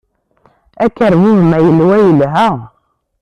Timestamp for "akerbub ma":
0.83-1.57